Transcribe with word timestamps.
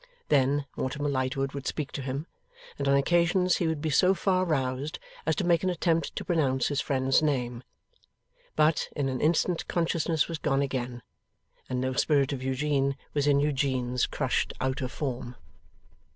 Then, 0.29 0.65
Mortimer 0.75 1.09
Lightwood 1.09 1.53
would 1.53 1.67
speak 1.67 1.91
to 1.91 2.01
him, 2.01 2.25
and 2.79 2.87
on 2.87 2.95
occasions 2.95 3.57
he 3.57 3.67
would 3.67 3.81
be 3.83 3.91
so 3.91 4.15
far 4.15 4.45
roused 4.45 4.97
as 5.27 5.35
to 5.35 5.43
make 5.43 5.61
an 5.61 5.69
attempt 5.69 6.15
to 6.15 6.25
pronounce 6.25 6.69
his 6.69 6.81
friend's 6.81 7.21
name. 7.21 7.61
But, 8.55 8.89
in 8.95 9.09
an 9.09 9.21
instant 9.21 9.67
consciousness 9.67 10.27
was 10.27 10.39
gone 10.39 10.63
again, 10.63 11.03
and 11.69 11.79
no 11.79 11.93
spirit 11.93 12.33
of 12.33 12.41
Eugene 12.41 12.97
was 13.13 13.27
in 13.27 13.39
Eugene's 13.39 14.07
crushed 14.07 14.53
outer 14.59 14.87
form. 14.87 15.35